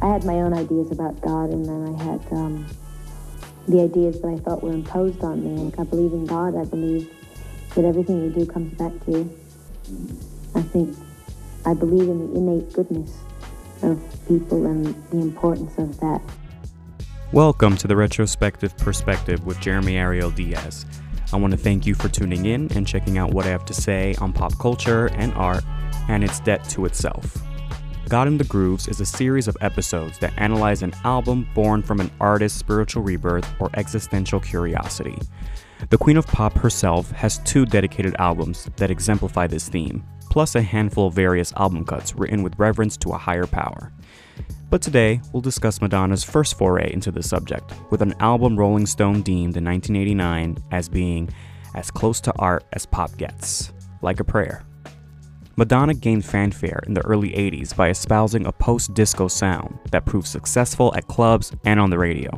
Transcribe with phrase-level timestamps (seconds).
[0.00, 2.66] I had my own ideas about God, and then I had um,
[3.68, 5.70] the ideas that I thought were imposed on me.
[5.78, 6.56] I believe in God.
[6.56, 7.14] I believe
[7.74, 9.38] that everything you do comes back to you.
[10.54, 10.96] I think
[11.66, 13.18] I believe in the innate goodness
[13.82, 16.22] of people and the importance of that.
[17.30, 20.86] Welcome to the Retrospective Perspective with Jeremy Ariel Diaz.
[21.30, 23.74] I want to thank you for tuning in and checking out what I have to
[23.74, 25.62] say on pop culture and art
[26.08, 27.36] and its debt to itself.
[28.08, 32.00] God in the Grooves is a series of episodes that analyze an album born from
[32.00, 35.18] an artist's spiritual rebirth or existential curiosity.
[35.90, 40.62] The Queen of Pop herself has two dedicated albums that exemplify this theme, plus a
[40.62, 43.92] handful of various album cuts written with reverence to a higher power.
[44.70, 49.20] But today, we'll discuss Madonna's first foray into the subject, with an album Rolling Stone
[49.20, 51.28] deemed in 1989 as being
[51.74, 54.64] as close to art as pop gets, like a prayer.
[55.58, 60.28] Madonna gained fanfare in the early 80s by espousing a post disco sound that proved
[60.28, 62.30] successful at clubs and on the radio.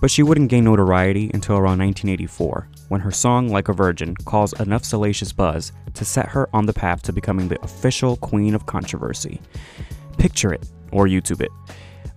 [0.00, 4.60] But she wouldn't gain notoriety until around 1984, when her song Like a Virgin caused
[4.60, 8.66] enough salacious buzz to set her on the path to becoming the official queen of
[8.66, 9.40] controversy.
[10.18, 11.52] Picture it, or YouTube it.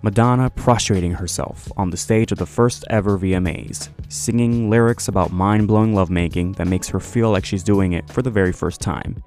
[0.01, 5.67] Madonna prostrating herself on the stage of the first ever VMAs, singing lyrics about mind
[5.67, 9.23] blowing lovemaking that makes her feel like she's doing it for the very first time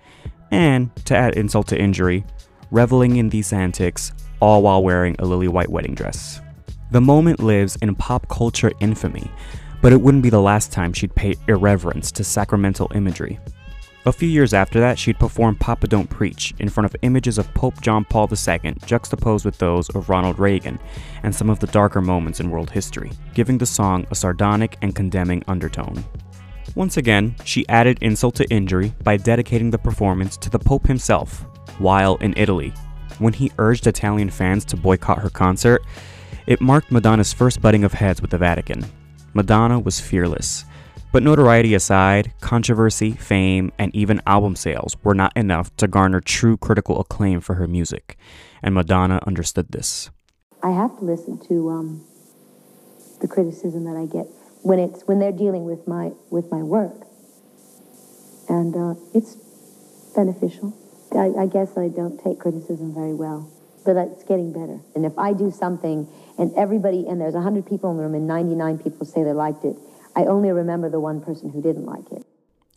[0.51, 2.25] and, to add insult to injury,
[2.71, 6.41] reveling in these antics, all while wearing a lily white wedding dress.
[6.91, 9.31] The moment lives in pop culture infamy,
[9.83, 13.39] but it wouldn't be the last time she'd pay irreverence to sacramental imagery.
[14.07, 17.53] A few years after that, she'd perform Papa Don't Preach in front of images of
[17.53, 20.79] Pope John Paul II juxtaposed with those of Ronald Reagan
[21.25, 24.95] and some of the darker moments in world history, giving the song a sardonic and
[24.95, 26.03] condemning undertone.
[26.79, 31.45] Once again, she added insult to injury by dedicating the performance to the Pope himself,
[31.79, 32.73] while in Italy.
[33.19, 35.83] When he urged Italian fans to boycott her concert,
[36.47, 38.87] it marked Madonna's first butting of heads with the Vatican.
[39.35, 40.65] Madonna was fearless.
[41.11, 46.57] But notoriety aside, controversy, fame, and even album sales were not enough to garner true
[46.57, 48.17] critical acclaim for her music,
[48.63, 50.11] and Madonna understood this.
[50.63, 52.07] I have to listen to um,
[53.21, 54.29] the criticism that I get
[54.63, 57.07] when it's when they're dealing with my with my work,
[58.49, 59.37] and uh, it's
[60.15, 60.77] beneficial.
[61.13, 63.51] I, I guess I don't take criticism very well,
[63.85, 64.81] but it's getting better.
[64.95, 66.07] And if I do something
[66.39, 69.65] and everybody and there's hundred people in the room and 99 people say they liked
[69.65, 69.77] it,
[70.15, 72.27] I only remember the one person who didn't like it.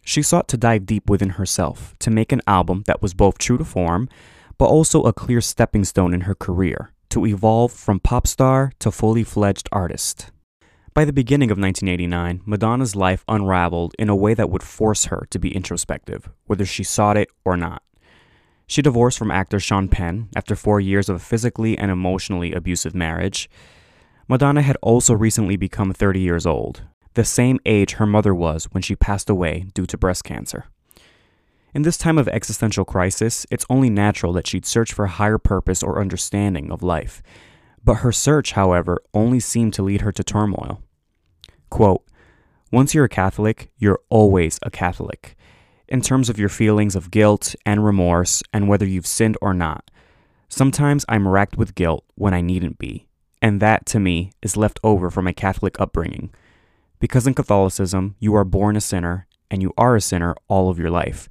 [0.03, 3.58] She sought to dive deep within herself to make an album that was both true
[3.58, 4.09] to form,
[4.58, 8.92] but also a clear stepping stone in her career to evolve from pop star to
[8.92, 10.31] fully fledged artist.
[10.94, 15.25] By the beginning of 1989, Madonna's life unraveled in a way that would force her
[15.29, 17.81] to be introspective, whether she sought it or not.
[18.68, 22.94] She divorced from actor Sean Penn after four years of a physically and emotionally abusive
[22.94, 23.50] marriage.
[24.28, 26.81] Madonna had also recently become 30 years old,
[27.13, 30.66] the same age her mother was when she passed away due to breast cancer.
[31.74, 35.38] In this time of existential crisis, it's only natural that she'd search for a higher
[35.38, 37.24] purpose or understanding of life
[37.84, 40.81] but her search, however, only seemed to lead her to turmoil.
[41.69, 42.03] Quote,
[42.72, 45.36] Once you're a Catholic, you're always a Catholic,
[45.88, 49.90] in terms of your feelings of guilt and remorse and whether you've sinned or not.
[50.47, 53.08] Sometimes I'm racked with guilt when I needn't be,
[53.42, 56.31] and that, to me, is left over from my Catholic upbringing.
[57.00, 60.78] Because in Catholicism, you are born a sinner, and you are a sinner all of
[60.78, 61.28] your life.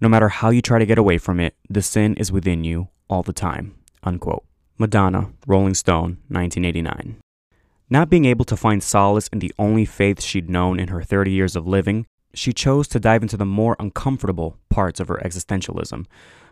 [0.00, 2.88] No matter how you try to get away from it, the sin is within you
[3.08, 3.74] all the time.
[4.02, 4.44] Unquote.
[4.78, 7.16] Madonna, Rolling Stone, 1989.
[7.90, 11.30] Not being able to find solace in the only faith she'd known in her 30
[11.30, 16.06] years of living, she chose to dive into the more uncomfortable parts of her existentialism,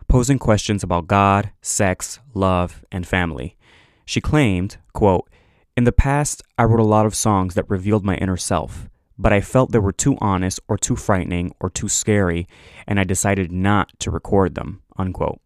[0.07, 3.57] posing questions about God, sex, love, and family.
[4.05, 5.29] She claimed, quote,
[5.75, 9.33] In the past, I wrote a lot of songs that revealed my inner self, but
[9.33, 12.47] I felt they were too honest or too frightening or too scary,
[12.85, 15.39] and I decided not to record them, unquote.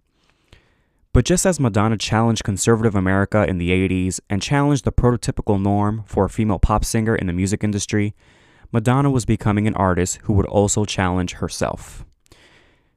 [1.15, 6.03] But just as Madonna challenged conservative America in the 80s and challenged the prototypical norm
[6.06, 8.13] for a female pop singer in the music industry,
[8.73, 12.03] Madonna was becoming an artist who would also challenge herself.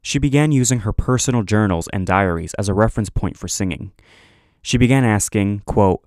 [0.02, 3.92] She began using her personal journals and diaries as a reference point for singing.
[4.62, 6.04] She began asking, quote,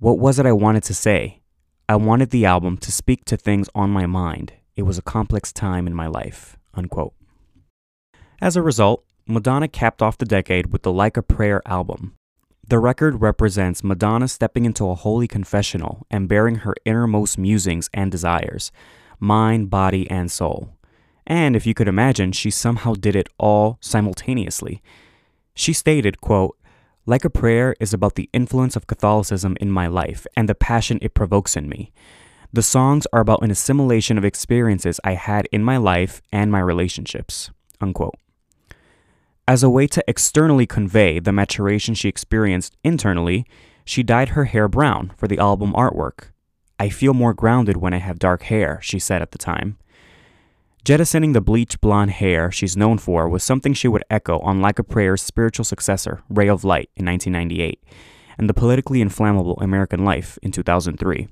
[0.00, 1.42] What was it I wanted to say?
[1.88, 5.52] I wanted the album to speak to things on my mind, It was a complex
[5.52, 6.56] time in my life.
[6.74, 7.14] Unquote.
[8.40, 12.16] As a result, Madonna capped off the decade with the Like a Prayer album.
[12.66, 18.10] The record represents Madonna stepping into a holy confessional and bearing her innermost musings and
[18.10, 18.72] desires,
[19.20, 20.76] mind, body, and soul.
[21.24, 24.82] And if you could imagine, she somehow did it all simultaneously.
[25.54, 26.56] She stated, quote,
[27.06, 30.98] like a prayer is about the influence of Catholicism in my life and the passion
[31.00, 31.92] it provokes in me.
[32.52, 36.60] The songs are about an assimilation of experiences I had in my life and my
[36.60, 37.50] relationships.
[37.80, 38.14] Unquote.
[39.52, 43.44] As a way to externally convey the maturation she experienced internally,
[43.84, 46.30] she dyed her hair brown for the album artwork.
[46.80, 49.76] I feel more grounded when I have dark hair, she said at the time.
[50.86, 54.78] Jettisoning the bleach blonde hair she's known for was something she would echo on Like
[54.78, 57.84] a Prayer's spiritual successor, Ray of Light, in 1998,
[58.38, 61.28] and the politically inflammable American Life in 2003.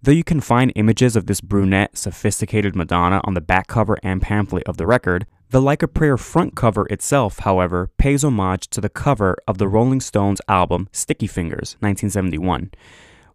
[0.00, 4.22] Though you can find images of this brunette, sophisticated Madonna on the back cover and
[4.22, 8.80] pamphlet of the record, the Like a Prayer front cover itself, however, pays homage to
[8.80, 12.70] the cover of the Rolling Stones album Sticky Fingers, 1971,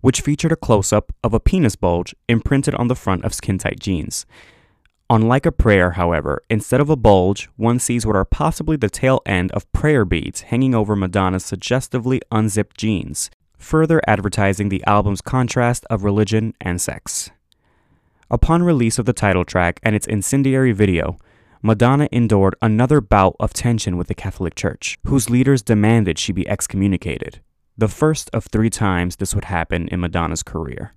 [0.02, 3.60] which featured a close up of a penis bulge imprinted on the front of skin
[3.60, 4.26] tight jeans.
[5.12, 9.22] Unlike a prayer, however, instead of a bulge, one sees what are possibly the tail
[9.28, 13.30] end of prayer beads hanging over Madonna's suggestively unzipped jeans,
[13.60, 17.30] further advertising the album's contrast of religion and sex.
[18.32, 21.20] Upon release of the title track and its incendiary video,
[21.62, 26.48] Madonna endured another bout of tension with the Catholic Church, whose leaders demanded she be
[26.48, 27.42] excommunicated,
[27.78, 30.94] the first of three times this would happen in Madonna's career.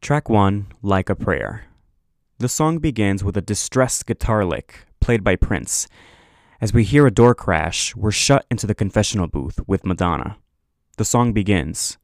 [0.00, 1.64] Track 1 Like a Prayer
[2.40, 5.86] the song begins with a distressed guitar lick, played by Prince.
[6.58, 10.38] As we hear a door crash, we're shut into the confessional booth with Madonna.
[10.96, 11.98] The song begins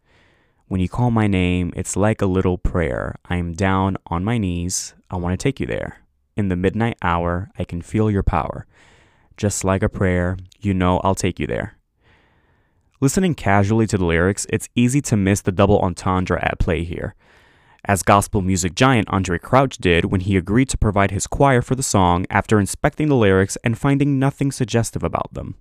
[0.69, 3.17] When you call my name, it's like a little prayer.
[3.25, 4.93] I am down on my knees.
[5.11, 6.03] I want to take you there.
[6.37, 8.67] In the midnight hour, I can feel your power.
[9.37, 11.77] Just like a prayer, you know I'll take you there.
[13.01, 17.15] Listening casually to the lyrics, it's easy to miss the double entendre at play here
[17.87, 21.75] as gospel music giant Andraé Crouch did when he agreed to provide his choir for
[21.75, 25.55] the song after inspecting the lyrics and finding nothing suggestive about them.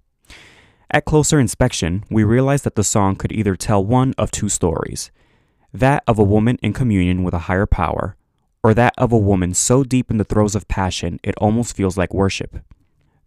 [0.91, 5.11] At closer inspection, we realized that the song could either tell one of two stories
[5.73, 8.15] that of a woman in communion with a higher power,
[8.65, 11.99] or that of a woman so deep in the throes of passion it almost feels
[11.99, 12.57] like worship.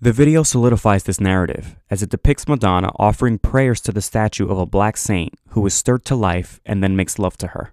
[0.01, 4.59] The video solidifies this narrative as it depicts Madonna offering prayers to the statue of
[4.59, 7.73] a black saint who is stirred to life and then makes love to her.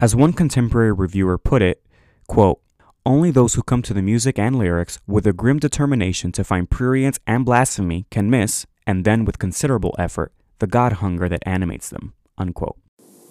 [0.00, 1.80] As one contemporary reviewer put it,
[2.26, 2.60] quote,
[3.06, 6.68] only those who come to the music and lyrics with a grim determination to find
[6.68, 11.88] prurience and blasphemy can miss, and then with considerable effort, the God hunger that animates
[11.88, 12.14] them.
[12.36, 12.76] Unquote.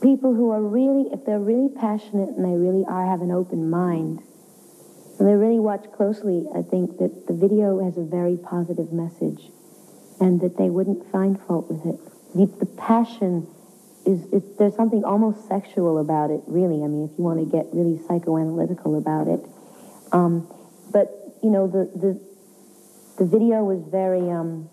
[0.02, 3.70] People who are really, if they're really passionate and they really are have an open
[3.70, 4.22] mind,
[5.20, 9.50] and they really watch closely, I think that the video has a very positive message,
[10.20, 12.00] and that they wouldn't find fault with it.
[12.36, 13.48] The, the passion
[14.06, 16.84] is, is there's something almost sexual about it, really.
[16.84, 19.42] I mean, if you want to get really psychoanalytical about it.
[20.12, 20.48] Um,
[20.92, 21.10] but
[21.44, 22.20] you know, the the
[23.18, 24.30] the video was very.
[24.30, 24.70] Um,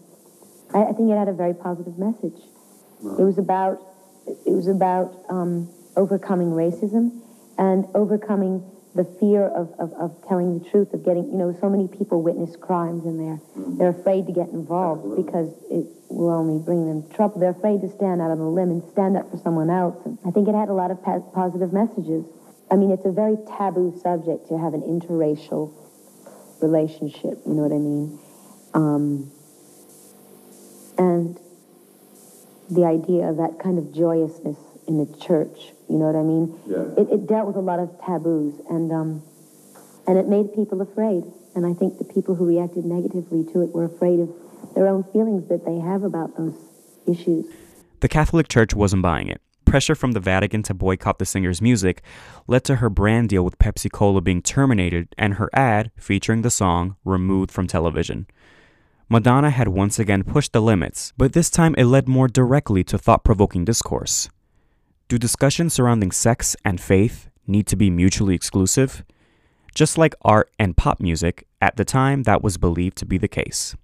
[0.72, 2.38] I, I, think it had a very positive message.
[3.02, 3.80] It was about
[4.26, 7.20] it was about um, overcoming racism
[7.58, 11.68] and overcoming the fear of, of, of, telling the truth, of getting, you know, so
[11.68, 13.76] many people witness crimes and they're, mm-hmm.
[13.76, 15.24] they're afraid to get involved Absolutely.
[15.24, 17.40] because it will only bring them trouble.
[17.40, 19.98] They're afraid to stand out on the limb and stand up for someone else.
[20.06, 22.24] And I think it had a lot of positive messages.
[22.70, 25.74] I mean, it's a very taboo subject to have an interracial
[26.62, 28.18] relationship, you know what I mean?
[28.74, 29.30] Um,
[30.96, 31.38] and
[32.70, 36.58] the idea of that kind of joyousness in the church you know what I mean?
[36.66, 37.02] Yeah.
[37.02, 39.22] It, it dealt with a lot of taboos, and um,
[40.06, 41.24] and it made people afraid.
[41.54, 44.34] And I think the people who reacted negatively to it were afraid of
[44.74, 46.56] their own feelings that they have about those
[47.06, 47.46] issues.
[48.00, 49.40] The Catholic Church wasn't buying it.
[49.64, 52.02] Pressure from the Vatican to boycott the singer's music
[52.48, 56.50] led to her brand deal with Pepsi Cola being terminated and her ad featuring the
[56.50, 58.26] song removed from television.
[59.14, 62.98] Madonna had once again pushed the limits, but this time it led more directly to
[62.98, 64.28] thought provoking discourse.
[65.06, 69.04] Do discussions surrounding sex and faith need to be mutually exclusive?
[69.72, 73.28] Just like art and pop music, at the time that was believed to be the
[73.28, 73.76] case.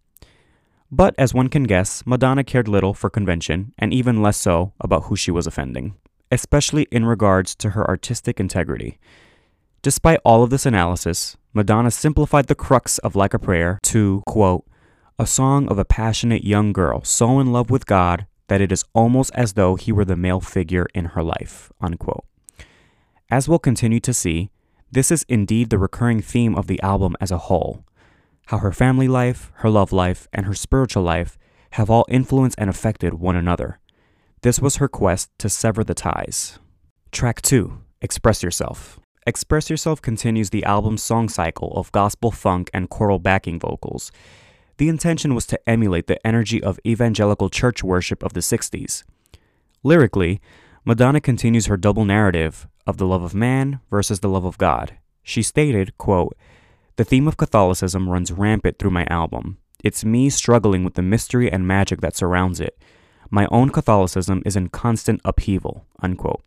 [0.91, 5.05] But as one can guess, Madonna cared little for convention and even less so about
[5.05, 5.95] who she was offending,
[6.33, 8.99] especially in regards to her artistic integrity.
[9.83, 14.67] Despite all of this analysis, Madonna simplified the crux of Like a Prayer to, quote,
[15.21, 18.87] a song of a passionate young girl so in love with God that it is
[18.95, 21.71] almost as though he were the male figure in her life.
[21.79, 22.25] Unquote.
[23.31, 24.49] As we'll continue to see,
[24.91, 27.85] this is indeed the recurring theme of the album as a whole
[28.47, 31.37] how her family life, her love life, and her spiritual life
[31.73, 33.79] have all influenced and affected one another.
[34.41, 36.59] This was her quest to sever the ties.
[37.13, 38.99] Track 2 Express Yourself.
[39.27, 44.11] Express Yourself continues the album's song cycle of gospel funk and choral backing vocals.
[44.81, 49.05] The intention was to emulate the energy of evangelical church worship of the 60s.
[49.83, 50.41] Lyrically,
[50.87, 54.97] Madonna continues her double narrative of the love of man versus the love of God.
[55.23, 56.35] She stated, quote,
[56.97, 59.59] the theme of Catholicism runs rampant through my album.
[59.85, 62.83] It's me struggling with the mystery and magic that surrounds it.
[63.29, 65.85] My own Catholicism is in constant upheaval.
[66.01, 66.43] Unquote.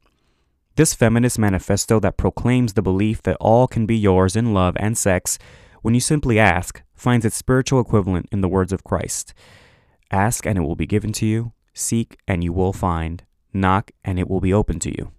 [0.76, 4.98] This feminist manifesto that proclaims the belief that all can be yours in love and
[4.98, 5.38] sex
[5.84, 9.36] when you simply ask finds its spiritual equivalent in the words of Christ
[10.10, 14.20] Ask and it will be given to you, seek and you will find, knock and
[14.20, 15.12] it will be open to you.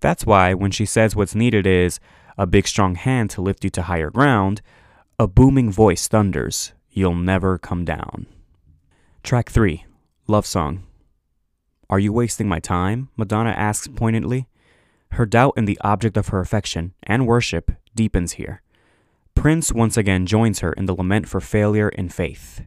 [0.00, 2.00] That's why when she says what's needed is,
[2.38, 4.62] a big strong hand to lift you to higher ground,
[5.18, 8.26] a booming voice thunders, You'll never come down.
[9.22, 9.84] Track 3
[10.26, 10.84] Love Song.
[11.88, 13.10] Are you wasting my time?
[13.16, 14.48] Madonna asks poignantly.
[15.12, 18.62] Her doubt in the object of her affection and worship deepens here.
[19.40, 22.60] Prince once again joins her in the lament for failure in faith.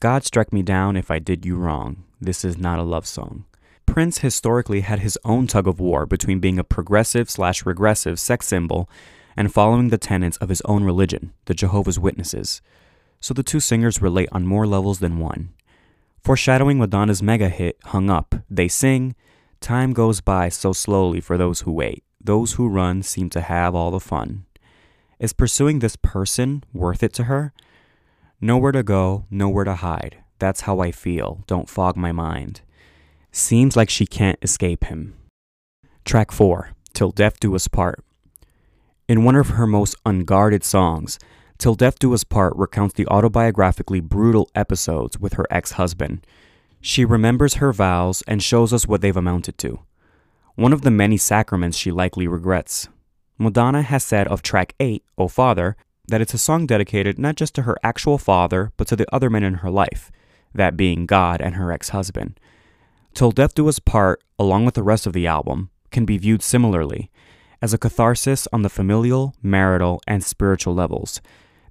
[0.00, 2.02] God struck me down if I did you wrong.
[2.20, 3.44] This is not a love song.
[3.86, 8.48] Prince historically had his own tug of war between being a progressive slash regressive sex
[8.48, 8.90] symbol
[9.36, 12.62] and following the tenets of his own religion, the Jehovah's Witnesses.
[13.20, 15.50] So the two singers relate on more levels than one.
[16.18, 19.14] Foreshadowing Madonna's mega hit, Hung Up, they sing,
[19.60, 22.02] Time goes by so slowly for those who wait.
[22.20, 24.46] Those who run seem to have all the fun.
[25.22, 27.52] Is pursuing this person worth it to her?
[28.40, 30.16] Nowhere to go, nowhere to hide.
[30.40, 31.44] That's how I feel.
[31.46, 32.62] Don't fog my mind.
[33.30, 35.14] Seems like she can't escape him.
[36.04, 38.04] Track 4 Till Death Do Us Part.
[39.06, 41.20] In one of her most unguarded songs,
[41.56, 46.26] Till Death Do Us Part recounts the autobiographically brutal episodes with her ex husband.
[46.80, 49.84] She remembers her vows and shows us what they've amounted to.
[50.56, 52.88] One of the many sacraments she likely regrets.
[53.38, 55.76] Madonna has said of track eight, 8, O Father,
[56.08, 59.30] that it's a song dedicated not just to her actual father, but to the other
[59.30, 60.10] men in her life,
[60.54, 62.38] that being God and her ex husband.
[63.14, 66.42] Till Death Do Us Part, along with the rest of the album, can be viewed
[66.42, 67.10] similarly
[67.60, 71.20] as a catharsis on the familial, marital, and spiritual levels.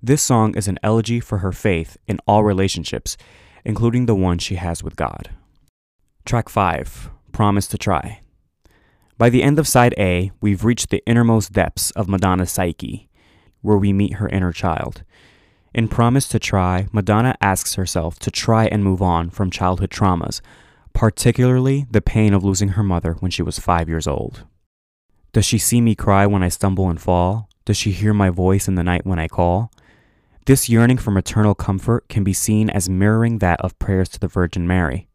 [0.02, 3.18] This song is an elegy for her faith in all relationships,
[3.66, 5.30] including the one she has with God.
[6.26, 8.21] Track 5 Promise to Try.
[9.22, 13.08] By the end of side A, we've reached the innermost depths of Madonna's psyche,
[13.62, 15.04] where we meet her inner child.
[15.76, 20.42] In Promise to Try, Madonna asks herself to try and move on from childhood traumas
[20.96, 24.44] particularly the pain of losing her mother when she was five years old.
[25.34, 27.48] Does she see me cry when I stumble and fall?
[27.64, 29.72] Does she hear my voice in the night when I call?
[30.48, 34.28] This yearning for maternal comfort can be seen as mirroring that of prayers to the
[34.28, 35.11] Virgin Mary.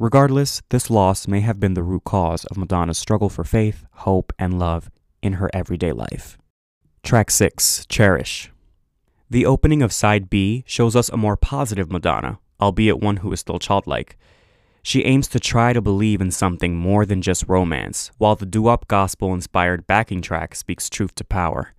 [0.00, 4.32] Regardless, this loss may have been the root cause of Madonna's struggle for faith, hope,
[4.38, 4.90] and love
[5.20, 6.38] in her everyday life.
[7.02, 8.50] Track 6 Cherish.
[9.28, 13.40] The opening of side B shows us a more positive Madonna, albeit one who is
[13.40, 14.16] still childlike.
[14.82, 18.88] She aims to try to believe in something more than just romance, while the doo-wop
[18.88, 21.74] gospel inspired backing track speaks truth to power.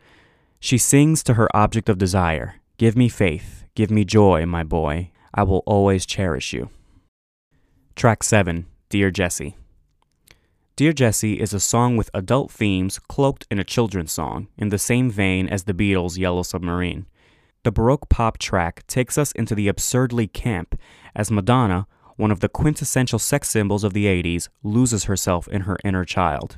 [0.59, 5.09] She sings to her object of desire Give me faith, give me joy, my boy.
[5.33, 6.69] I will always cherish you.
[8.01, 9.57] Track 7 Dear Jessie.
[10.75, 14.79] Dear Jessie is a song with adult themes cloaked in a children's song, in the
[14.79, 17.05] same vein as the Beatles' Yellow Submarine.
[17.61, 20.73] The Baroque pop track takes us into the absurdly camp
[21.15, 25.77] as Madonna, one of the quintessential sex symbols of the 80s, loses herself in her
[25.85, 26.57] inner child.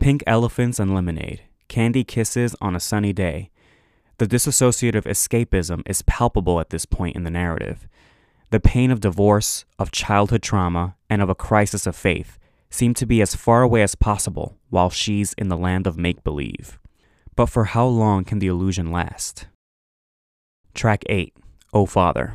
[0.00, 3.52] Pink elephants and lemonade, candy kisses on a sunny day.
[4.18, 7.86] The dissociative escapism is palpable at this point in the narrative.
[8.50, 12.36] The pain of divorce, of childhood trauma, and of a crisis of faith
[12.68, 16.24] seem to be as far away as possible while she's in the land of make
[16.24, 16.78] believe.
[17.36, 19.46] But for how long can the illusion last?
[20.74, 21.34] Track 8
[21.72, 22.34] O Father.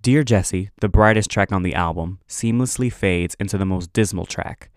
[0.00, 4.70] Dear Jessie, the brightest track on the album, seamlessly fades into the most dismal track.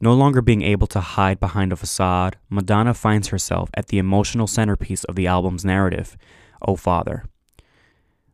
[0.00, 4.46] No longer being able to hide behind a facade, Madonna finds herself at the emotional
[4.46, 6.16] centerpiece of the album's narrative,
[6.62, 7.24] O Father.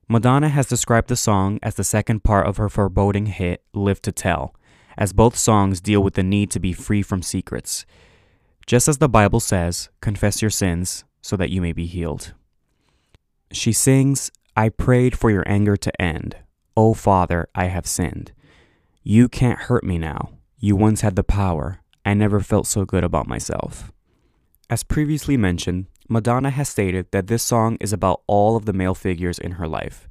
[0.08, 4.12] Madonna has described the song as the second part of her foreboding hit, Live to
[4.12, 4.54] Tell,
[4.96, 7.84] as both songs deal with the need to be free from secrets.
[8.66, 12.34] Just as the Bible says, confess your sins so that you may be healed.
[13.50, 16.36] She sings, I prayed for your anger to end.
[16.76, 18.32] O oh, Father, I have sinned.
[19.02, 20.30] You can't hurt me now.
[20.58, 21.80] You once had the power.
[22.04, 23.92] I never felt so good about myself.
[24.70, 28.94] As previously mentioned, Madonna has stated that this song is about all of the male
[28.94, 30.08] figures in her life.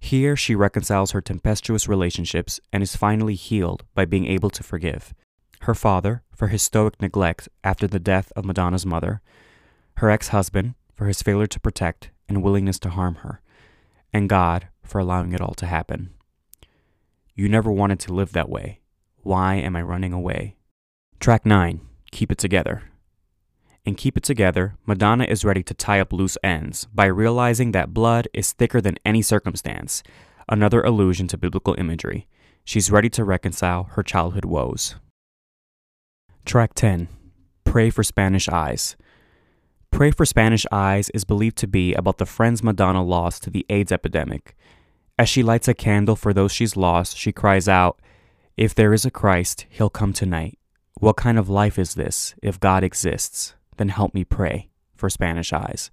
[0.00, 5.14] Here, she reconciles her tempestuous relationships and is finally healed by being able to forgive
[5.62, 9.20] her father for his stoic neglect after the death of Madonna's mother,
[9.98, 13.40] her ex husband for his failure to protect and willingness to harm her,
[14.12, 16.10] and God for allowing it all to happen.
[17.34, 18.80] You never wanted to live that way.
[19.18, 20.56] Why am I running away?
[21.20, 22.91] Track 9 Keep It Together.
[23.84, 27.92] In Keep It Together, Madonna is ready to tie up loose ends by realizing that
[27.92, 30.04] blood is thicker than any circumstance,
[30.48, 32.28] another allusion to biblical imagery.
[32.64, 34.94] She's ready to reconcile her childhood woes.
[36.44, 37.08] Track 10
[37.64, 38.94] Pray for Spanish Eyes.
[39.90, 43.66] Pray for Spanish Eyes is believed to be about the friends Madonna lost to the
[43.68, 44.56] AIDS epidemic.
[45.18, 48.00] As she lights a candle for those she's lost, she cries out,
[48.56, 50.56] If there is a Christ, he'll come tonight.
[51.00, 53.56] What kind of life is this if God exists?
[53.76, 55.90] Then help me pray for Spanish Eyes.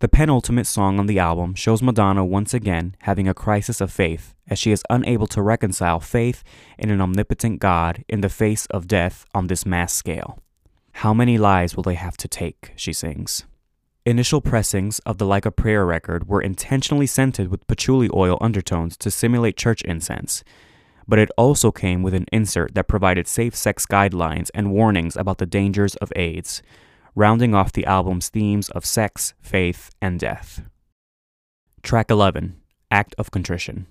[0.00, 4.34] The penultimate song on the album shows Madonna once again having a crisis of faith
[4.46, 6.44] as she is unable to reconcile faith
[6.78, 10.38] in an omnipotent God in the face of death on this mass scale.
[10.92, 12.72] How many lives will they have to take?
[12.76, 13.44] she sings.
[14.04, 18.96] Initial pressings of the Like a Prayer record were intentionally scented with patchouli oil undertones
[18.98, 20.44] to simulate church incense,
[21.08, 25.38] but it also came with an insert that provided safe sex guidelines and warnings about
[25.38, 26.62] the dangers of AIDS,
[27.16, 30.68] rounding off the album's themes of sex, faith, and death.
[31.82, 33.86] Track 11 Act of Contrition.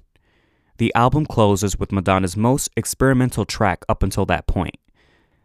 [0.77, 4.75] The album closes with Madonna's most experimental track up until that point.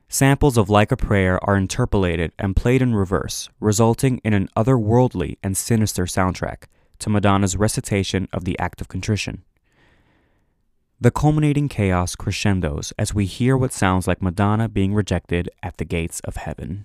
[0.09, 5.39] Samples of Like a Prayer are interpolated and played in reverse, resulting in an otherworldly
[5.43, 6.65] and sinister soundtrack
[6.99, 9.43] to Madonna's recitation of the act of contrition.
[11.01, 15.87] The culminating chaos crescendos as we hear what sounds like Madonna being rejected at the
[15.87, 16.85] gates of heaven.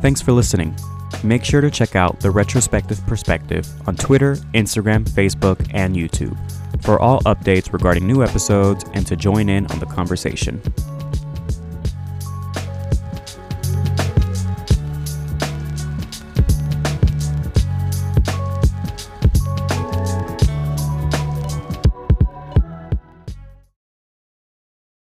[0.00, 0.76] Thanks for listening.
[1.24, 6.36] Make sure to check out the Retrospective Perspective on Twitter, Instagram, Facebook, and YouTube
[6.82, 10.62] for all updates regarding new episodes and to join in on the conversation.